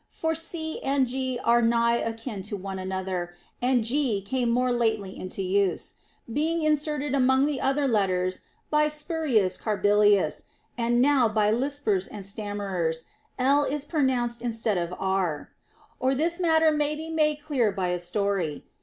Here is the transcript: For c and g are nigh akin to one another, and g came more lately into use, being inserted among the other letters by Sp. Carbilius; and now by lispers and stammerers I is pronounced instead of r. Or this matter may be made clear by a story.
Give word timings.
For 0.09 0.33
c 0.33 0.79
and 0.81 1.05
g 1.05 1.37
are 1.43 1.61
nigh 1.61 1.97
akin 1.97 2.41
to 2.49 2.57
one 2.57 2.79
another, 2.79 3.35
and 3.61 3.83
g 3.83 4.19
came 4.23 4.49
more 4.49 4.71
lately 4.71 5.15
into 5.15 5.43
use, 5.43 5.93
being 6.33 6.63
inserted 6.63 7.13
among 7.13 7.45
the 7.45 7.61
other 7.61 7.87
letters 7.87 8.39
by 8.71 8.87
Sp. 8.89 9.29
Carbilius; 9.61 10.45
and 10.75 11.03
now 11.03 11.27
by 11.29 11.51
lispers 11.51 12.07
and 12.07 12.25
stammerers 12.25 13.03
I 13.37 13.61
is 13.65 13.85
pronounced 13.85 14.41
instead 14.41 14.79
of 14.79 14.91
r. 14.97 15.51
Or 15.99 16.15
this 16.15 16.39
matter 16.39 16.71
may 16.71 16.95
be 16.95 17.11
made 17.11 17.35
clear 17.43 17.71
by 17.71 17.89
a 17.89 17.99
story. 17.99 18.65